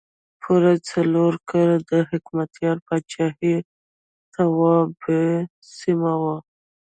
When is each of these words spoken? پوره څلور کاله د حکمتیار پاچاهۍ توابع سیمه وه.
پوره 0.41 0.73
څلور 0.89 1.33
کاله 1.49 1.77
د 1.89 1.91
حکمتیار 2.09 2.77
پاچاهۍ 2.87 3.55
توابع 4.33 5.27
سیمه 5.77 6.13
وه. 6.21 6.37